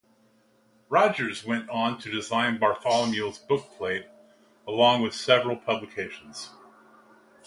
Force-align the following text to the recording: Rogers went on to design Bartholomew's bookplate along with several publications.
Rogers 0.89 1.45
went 1.45 1.69
on 1.69 1.99
to 1.99 2.09
design 2.09 2.57
Bartholomew's 2.57 3.37
bookplate 3.47 4.07
along 4.67 5.03
with 5.03 5.13
several 5.13 5.55
publications. 5.55 6.49